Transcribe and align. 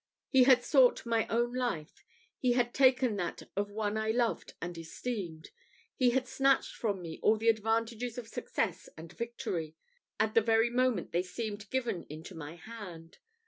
He 0.29 0.45
had 0.45 0.63
sought 0.63 1.05
my 1.05 1.27
own 1.27 1.53
life 1.53 2.03
he 2.39 2.53
had 2.53 2.73
taken 2.73 3.17
that 3.17 3.43
of 3.55 3.69
one 3.69 3.97
I 3.97 4.09
loved 4.09 4.55
and 4.59 4.75
esteemed 4.75 5.51
he 5.95 6.09
had 6.09 6.27
snatched 6.27 6.73
from 6.75 7.03
me 7.03 7.19
all 7.21 7.37
the 7.37 7.49
advantages 7.49 8.17
of 8.17 8.27
success 8.27 8.89
and 8.97 9.13
victory, 9.13 9.75
at 10.19 10.33
the 10.33 10.41
very 10.41 10.71
moment 10.71 11.11
they 11.11 11.21
seemed 11.21 11.69
given 11.69 12.07
into 12.09 12.33
my 12.33 12.55
hand. 12.55 13.19